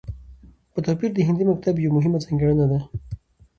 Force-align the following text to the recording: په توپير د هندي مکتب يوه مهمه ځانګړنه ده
په 0.71 0.79
توپير 0.85 1.11
د 1.13 1.19
هندي 1.27 1.43
مکتب 1.51 1.75
يوه 1.85 1.95
مهمه 1.97 2.17
ځانګړنه 2.23 2.65
ده 2.71 2.79